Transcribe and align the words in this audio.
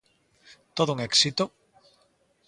Todo 0.77 0.89
un 0.95 0.99
éxito. 1.09 1.43